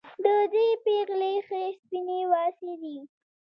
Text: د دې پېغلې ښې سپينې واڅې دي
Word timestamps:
د 0.23 0.25
دې 0.53 0.65
پېغلې 0.83 1.33
ښې 1.47 1.63
سپينې 1.79 2.19
واڅې 2.31 2.73
دي 2.81 2.97